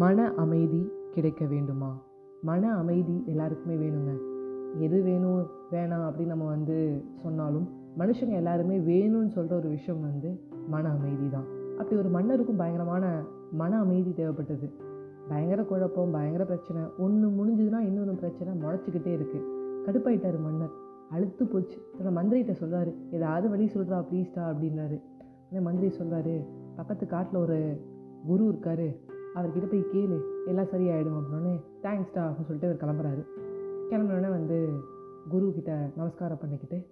[0.00, 2.02] மன அமைதி கிடைக்க வேண்டுமா?
[2.42, 4.12] மன அமைதி எல்லாருக்குமே வேணுங்க.
[4.78, 6.76] எது வேணும் வேணாம் அப்படின்னு நம்ம வந்து
[7.22, 7.68] சொன்னாலும்
[7.98, 11.46] மனுஷங்க எல்லாருமே வேணும்னு சொல்கிற ஒரு விஷயம் வந்து மன அமைதி தான்.
[11.78, 14.70] அப்படி ஒரு மன்னருக்கும் பயங்கரமான மன அமைதி தேவைப்பட்டது.
[15.28, 16.82] பயங்கர குழப்பம் பயங்கர பிரச்சனை.
[16.98, 19.46] ஒன்று முடிஞ்சதுன்னா இன்னொன்று பிரச்சனை முளைச்சிக்கிட்டே இருக்குது
[19.86, 20.74] கடுப்பாயிட்டார் மன்னர்.
[21.10, 21.78] அழுத்து போச்சு.
[21.94, 25.00] தன்னோட மந்திரிகிட்ட சொல்கிறாரு ஏதாவது வழி சொல்கிறா ப்ளீஸ்டா அப்படின்றாரு
[25.50, 26.44] ஆனால் மந்திரி சொல்கிறாரு
[26.76, 27.80] பக்கத்து காட்டில் ஒரு
[28.26, 28.88] குரு இருக்காரு.
[29.34, 33.24] அவர்கிட்ட போய் கேளு எல்லாம் சரியாயிடும் அப்படின்னே தேங்க்ஸ்டா அப்படின்னு சொல்லிட்டு அவர் கிளம்புறாரு.
[33.90, 34.70] கிளம்புனோடனே வந்து
[35.28, 35.62] குரு
[35.96, 36.86] நமஸ்காரம் பண்ணிக்கிட்டு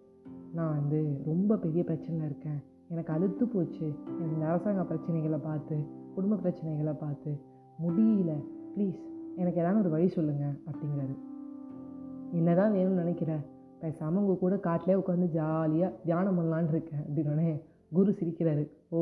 [0.52, 2.62] நான் வந்து ரொம்ப பெரிய பிரச்சனையில் இருக்கேன்.
[2.88, 3.86] எனக்கு அழுத்து போச்சு.
[4.06, 5.76] எனக்கு இந்த அரசாங்க பிரச்சனைகளை பார்த்து
[6.14, 7.40] குடும்ப பிரச்சனைகளை பார்த்து
[7.86, 8.44] முடியல.
[8.76, 8.98] ப்ளீஸ்
[9.36, 11.18] எனக்கு ஏதாவது ஒரு வழி சொல்லுங்கள் அப்படிங்கிறாரு.
[12.32, 13.38] என்னதான் வேணும்னு நினைக்கிற?
[13.80, 17.62] பேசாமல் உங்கள் கூட காட்டிலே உட்காந்து ஜாலியாக தியானம் பண்ணலான்னு இருக்கேன் அப்படின்னோடனே
[17.98, 18.64] குரு சிரிக்கிறாரு.
[18.88, 19.00] ஓ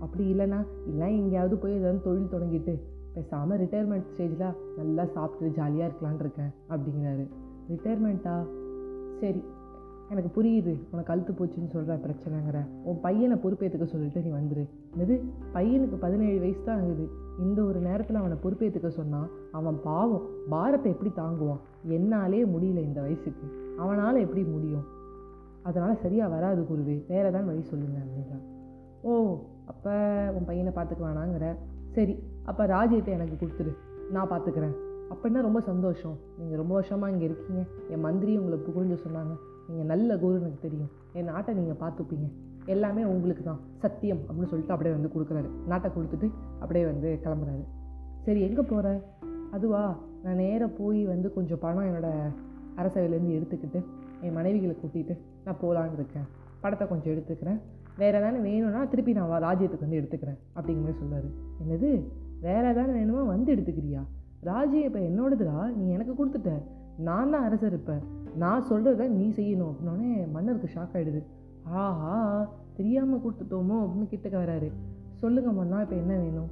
[0.00, 2.74] அப்படி இல்லைன்னா இல்லை எங்கேயாவது போய் ஏதாவது தொழில் தொடங்கிட்டு
[3.14, 7.26] பேசாமல் ரிட்டையர்மெண்ட் ஸ்டேஜில் நல்லா சாப்பிட்டு ஜாலியாக இருக்கலான் இருக்கேன் அப்படிங்கிறாரு.
[7.72, 8.36] ரிட்டையர்மெண்ட்டா
[9.20, 9.42] சரி
[10.10, 10.72] எனக்கு புரியுது.
[10.90, 12.58] உனக்கு அழுத்து போச்சுன்னு சொல்கிற பிரச்சனைங்கிற.
[12.84, 14.64] உன் பையனை பொறுப்பேற்றுக்க சொல்லிட்டு நீ வந்துடு
[14.94, 15.14] என்னது?
[15.54, 17.06] பையனுக்கு பதினேழு வயசு தான் ஆகுது.
[17.38, 21.62] இந்த ஒரு நேரத்தில் அவனை பொறுப்பேற்றுக்க சொன்னால் அவன் பாவம் பாரத்தை எப்படி தாங்குவான்?
[21.96, 23.46] என்னாலே முடியல இந்த வயசுக்கு.
[23.78, 24.84] அவனால் எப்படி முடியும்?
[25.68, 26.96] அதனால் சரியாக வராது குருவே.
[27.08, 28.44] வேறு தான் வழி சொல்லுங்க அப்படின்றான்
[29.02, 29.12] ஓ
[29.70, 29.92] அப்போ
[30.36, 31.46] உன் பையனை பார்த்துக்க வேணாங்கிற
[31.96, 32.14] சரி
[32.50, 33.72] அப்போ ராஜ்யத்தை எனக்கு கொடுத்துரு.
[34.14, 34.74] நான் பார்த்துக்கிறேன்.
[35.12, 36.16] அப்படின்னா ரொம்ப சந்தோஷம்.
[36.38, 37.62] நீங்கள் ரொம்ப வருஷமாக இங்கே இருக்கீங்க.
[37.92, 39.34] என் மந்திரி உங்களை புகழ்ந்து சொன்னாங்க.
[39.68, 40.90] நீங்கள் நல்ல குரு எனக்கு தெரியும்.
[41.12, 42.26] என் நாட்டை நீங்கள் பார்த்துப்பீங்க.
[42.66, 43.60] எல்லாமே உங்களுக்கு தான்.
[43.82, 45.48] சத்தியம் அப்படின்னு சொல்லிட்டு அப்படியே வந்து கொடுக்குறாரு.
[45.66, 46.28] நாட்டை கொடுத்துட்டு
[46.60, 47.64] அப்படியே வந்து கிளம்புறாரு.
[48.26, 48.88] சரி எங்கே போகிற
[49.50, 49.82] அதுவா?
[50.22, 52.30] நான் நேராக போய் வந்து கொஞ்சம் பணம் என்னோடய
[52.80, 53.80] அரசவையிலேருந்து எடுத்துக்கிட்டு
[54.20, 56.22] என் மனைவிகளை கூட்டிகிட்டு நான் போகலான்னு இருக்கேன்.
[56.60, 57.60] படத்தை கொஞ்சம் எடுத்துக்கிறேன்.
[57.98, 61.24] வேறு ஏதாவது வேணும்னா திருப்பி நான் வா- ராஜ்யத்துக்கு வந்து எடுத்துக்கிறேன் அப்படிங்கிற மாதிரி சொல்லுவார்
[61.62, 62.04] என்னது?
[62.40, 63.26] வேறு ஏதாவது வேணுமா?
[63.26, 64.02] வந்து எடுத்துக்கிறியா?
[64.40, 65.74] ராஜ்யம் இப்போ என்னோடதுடா?
[65.74, 66.62] நீ எனக்கு கொடுத்துட்ட.
[66.98, 67.98] நான் தான் அரசர் இப்போ.
[68.36, 69.72] நான் சொல்கிறத நீ செய்யணும்.
[69.72, 71.22] அப்படின்னோடனே மன்னருக்கு ஷாக் ஆகிடுது
[71.62, 74.72] ஆஹா தெரியாமல் கொடுத்துட்டோமோ அப்படின்னு கிட்டக்க வராரு.
[75.14, 76.48] சொல்லுங்க மன்னா இப்போ என்ன வேணும்?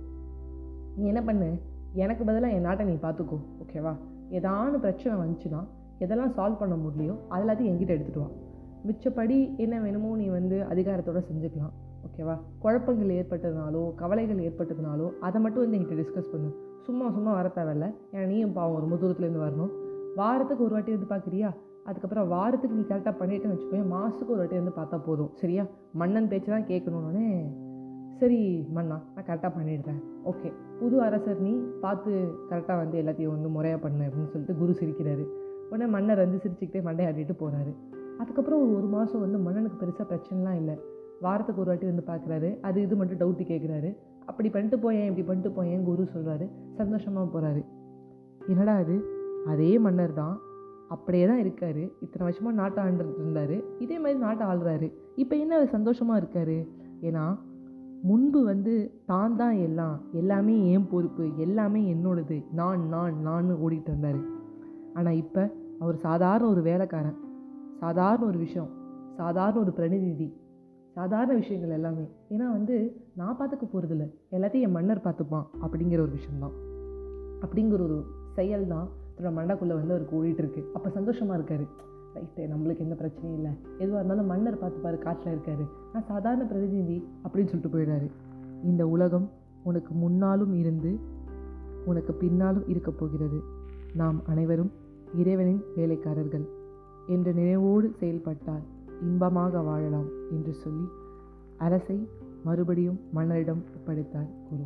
[0.97, 1.59] நீ என்ன பண்ணு?
[1.93, 3.97] எனக்கு பதிலாக என் நாட்டை நீ பார்த்துக்கோ ஓகேவா
[4.31, 5.65] ஏதானு பிரச்சனை வந்துச்சுன்னா
[5.99, 8.27] எதெல்லாம் சால்வ் பண்ண முடியலையோ அதெல்லாத்தையும் என்கிட்ட எடுத்துகிட்டு வா.
[8.87, 11.72] மிச்சப்படி என்ன வேணுமோ நீ வந்து அதிகாரத்தோட செஞ்சுக்கலாம்
[12.06, 12.38] ஓகேவா?
[12.59, 16.54] குழப்பங்கள் ஏற்பட்டதுனாலோ கவலைகள் ஏற்பட்டதுனாலோ அதை மட்டும் வந்து என்கிட்ட டிஸ்கஸ் பண்ணு.
[16.81, 17.94] சும்மா சும்மா வர தேவையில்ல.
[18.12, 19.71] ஏன்னா நீயும் பாவம் ரொம்ப தூரத்துலேருந்து வரணும்.
[20.16, 21.54] வாரத்துக்கு ஒரு வாட்டி வந்து பார்க்குறியா?
[21.84, 25.31] அதுக்கப்புறம் வாரத்துக்கு நீ கரெக்டாக பண்ணிட்டேன்னு வச்சுக்கோங்க மாதத்துக்கு ஒரு வாட்டி வந்து பார்த்தா போதும்.
[25.34, 25.66] சரியா?
[25.92, 27.50] மன்னன் பேச்சு தான் கேட்கணுன்னே
[28.19, 30.03] சரி மன்னா நான் கரெக்டாக பண்ணிடுறேன்.
[30.25, 30.53] ஓகே.
[30.81, 32.10] புது அரசர் நீ பார்த்து
[32.50, 35.26] கரெக்டாக வந்து எல்லாத்தையும் வந்து முறையாக பண்ணு அப்படின்னு சொல்லிட்டு குரு சிரிக்கிறாரு.
[35.71, 37.72] உடனே மன்னர் வந்து சிரிச்சுக்கிட்டே மண்டையாடிட்டு போகிறாரு
[38.21, 40.77] அதுக்கப்புறம் ஒரு ஒரு மாதம் வந்து மன்னனுக்கு பெருசாக பிரச்சனைலாம் இல்லை.
[41.25, 43.91] வாரத்துக்கு ஒரு வாட்டி வந்து பார்க்குறாரு அது இது மட்டும் டவுட்டு கேட்குறாரு
[44.31, 46.47] அப்படி பண்ணிட்டு போயேன் இப்படி பண்ணிட்டு போயேன் குரு சொல்கிறாரு
[46.81, 47.62] சந்தோஷமாக போகிறாரு
[48.51, 48.97] என்னடா அது
[49.53, 50.34] அதே மன்னர் தான்.
[50.95, 51.81] அப்படியே தான் இருக்கார்.
[52.05, 53.55] இத்தனை வருஷமாக நாட்டை ஆண்டுட்டு இருந்தார்.
[53.84, 54.89] இதே மாதிரி நாட்டை ஆள்றாரு.
[55.22, 56.56] இப்போ என்ன சந்தோஷமாக இருக்கார்?
[57.09, 57.25] ஏன்னா
[58.11, 58.75] முன்பு வந்து
[59.11, 62.45] தான் தான் எல்லாம் எல்லாமே என் பொறுப்பு எல்லாமே என்னோடது.
[62.53, 64.21] நான் நான் நான் ஓடிட்டு இருந்தார்.
[64.95, 65.43] ஆனால் இப்போ
[65.81, 67.19] அவர் சாதாரண ஒரு வேலைக்காரன்.
[67.82, 68.70] சாதாரண ஒரு விஷயம்
[69.16, 70.26] சாதாரண ஒரு பிரதிநிதி
[70.97, 72.04] சாதாரண விஷயங்கள் எல்லாமே.
[72.31, 72.75] ஏன்னா வந்து
[73.16, 76.54] நான் பார்த்துக்க போகிறதில்ல எல்லாத்தையும் என் மன்னர் பார்த்துப்பான் அப்படிங்கிற ஒரு விஷயம்தான்.
[77.44, 77.98] அப்படிங்கிற ஒரு
[78.34, 81.66] செயல் தான் தன்னோட மண்டக்குள்ளே வந்து அவருக்கு ஓடிட்டு இருக்கு அப்போ சந்தோஷமாக இருக்காரு.
[82.15, 83.53] ரைட்டு நம்மளுக்கு எந்த பிரச்சனையும் இல்லை.
[83.78, 85.66] எதுவாக இருந்தாலும் மன்னர் பார்த்துப்பாரு காட்டில் இருக்காரு.
[85.92, 88.09] நான் சாதாரண பிரதிநிதி அப்படின்னு சொல்லிட்டு போயிடுறாரு
[88.65, 89.28] இந்த உலகம்
[89.62, 90.92] உனக்கு முன்னாலும் இருந்து
[91.84, 93.41] உனக்கு பின்னாலும் இருக்கப் போகிறது.
[93.94, 94.72] நாம் அனைவரும்
[95.16, 96.47] இறைவனின் வேலைக்காரர்கள்.
[97.07, 98.63] என்ற நினைவோடு செயல்பட்டால்
[99.01, 100.85] இன்பமாக வாழலாம் என்று சொல்லி
[101.57, 102.09] அரசை
[102.45, 104.65] மறுபடியும் மன்னரிடம் ஒப்படைத்தார் குரு.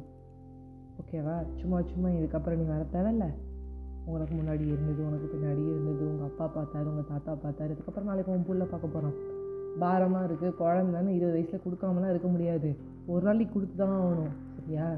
[1.00, 3.34] ஓகேவா சும்மா சும்மா இதுக்கப்புறம் நீ வர தேவையில்ல.
[4.04, 7.76] உனக்கு முன்னாடி இருந்தது உனக்கு பின்னாடி இருந்தது உங்கள் அப்பா பார்த்தாரு உங்கள் தாத்தா பார்த்தாரு.
[7.76, 9.14] இதுக்கப்புறம் நாளைக்கு உன் புள்ள பார்க்க போகிறான்
[9.78, 12.76] பாரமாக இருக்குது குழந்தைன்னு இருபது வயசில் கொடுக்காமலாம் இருக்க முடியாது.
[13.06, 14.94] ஒரு நாளைக்கு கொடுத்து தான் ஆகணும் சரியா?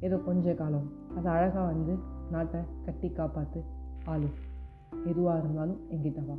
[0.00, 0.92] ஏதோ கொஞ்ச காலம்.
[1.16, 1.96] அது அழகாக வந்து
[2.30, 3.62] நாட்டை கட்டி காப்பாற்று
[4.04, 4.28] ஆளு.
[5.04, 6.34] எதுவாக இருந்தாலும் எங்கிட்ட வா.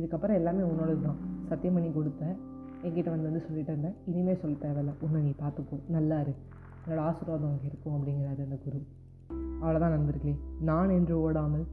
[0.00, 1.16] இதுக்கப்புறம் எல்லாமே உன்னோடது தான்.
[1.48, 2.34] சத்தியம் பண்ணி கொடுத்த
[2.82, 4.92] என்கிட்ட வந்து வந்து சொல்லிட்டு இருந்தேன் இனிமேல் சொல்ல தேவையில்ல.
[5.00, 5.78] உன்னை நீ பார்த்துக்கோ.
[5.88, 6.34] நல்லா இரு.
[6.88, 8.86] என்னோடய ஆசீர்வாதம் அங்கே இருக்கும் அப்படிங்கிறாரு அந்த குரு.
[9.62, 10.36] அவ்வளோதான் நண்பர்களே.
[10.60, 11.66] நான் என்று ஓடாமல்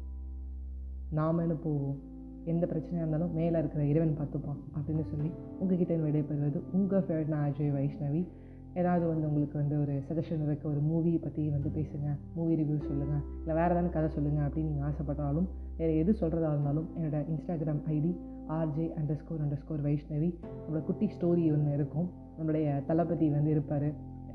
[1.16, 2.08] நாமன்னு போவோம்?
[2.46, 7.74] எந்த பிரச்சனையாக இருந்தாலும் மேலே இருக்கிற இறைவன் பார்த்துப்பான் அப்படின்னு சொல்லி உங்ககிட்ட விடைபெறுவது உங்கள் ஃபேவரட் நான் அஜய்
[7.74, 8.28] வைஷ்ணவி
[8.74, 12.10] ஏதாவது வந்து உங்களுக்கு வந்து ஒரு சஜஷன் இருக்க ஒரு மூவி பற்றி வந்து பேசுங்க.
[12.36, 16.88] மூவி ரிவ்யூ சொல்லுங்கள் இல்லை வேறு ஏதாவது கதை சொல்லுங்கள் அப்படின்னு நீங்கள் ஆசைப்பட்டாலும் வேறு எது சொல்கிறதா இருந்தாலும்
[16.98, 18.12] என்னோட Instagram ID
[18.48, 18.86] RJ
[19.16, 20.30] underscore underscore Vaishnavi.
[20.44, 22.10] நம்மளோட குட்டி ஸ்டோரி ஒன்று இருக்கும்.
[22.40, 23.90] நம்மளுடைய தளபதி வந்து இருப்பார்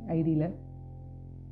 [0.07, 0.49] ஐடியில்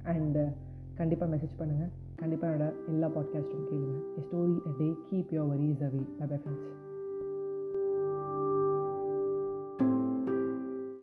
[0.05, 0.52] அண்டு uh,
[0.94, 3.99] கண்டிப்பாக மெசேஜ் பண்ணுங்கள் கண்டிப்பாக என்னோட எல்லா பாட்காஸ்ட்டும் கேளுங்க.
[4.25, 6.92] Story a day keep your worries away bye friends